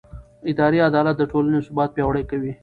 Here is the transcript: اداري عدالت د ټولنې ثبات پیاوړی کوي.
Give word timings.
اداري 0.51 0.79
عدالت 0.89 1.15
د 1.17 1.23
ټولنې 1.31 1.59
ثبات 1.67 1.89
پیاوړی 1.93 2.23
کوي. 2.31 2.51